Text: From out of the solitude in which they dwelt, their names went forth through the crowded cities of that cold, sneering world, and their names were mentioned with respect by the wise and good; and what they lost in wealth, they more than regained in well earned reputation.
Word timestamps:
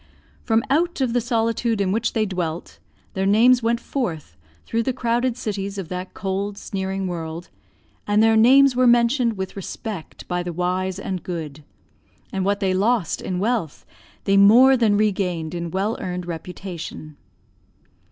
From 0.41 0.63
out 0.71 0.99
of 0.99 1.13
the 1.13 1.21
solitude 1.21 1.79
in 1.79 1.91
which 1.91 2.13
they 2.13 2.25
dwelt, 2.25 2.79
their 3.13 3.27
names 3.27 3.61
went 3.61 3.79
forth 3.79 4.35
through 4.65 4.81
the 4.81 4.93
crowded 4.93 5.37
cities 5.37 5.77
of 5.77 5.89
that 5.89 6.15
cold, 6.15 6.57
sneering 6.57 7.05
world, 7.05 7.49
and 8.07 8.23
their 8.23 8.35
names 8.35 8.75
were 8.75 8.87
mentioned 8.87 9.33
with 9.37 9.55
respect 9.55 10.27
by 10.27 10.41
the 10.41 10.53
wise 10.53 10.97
and 10.97 11.21
good; 11.21 11.63
and 12.33 12.43
what 12.43 12.61
they 12.61 12.73
lost 12.73 13.21
in 13.21 13.37
wealth, 13.37 13.85
they 14.23 14.37
more 14.37 14.75
than 14.75 14.97
regained 14.97 15.53
in 15.53 15.69
well 15.69 15.95
earned 16.01 16.25
reputation. 16.25 17.15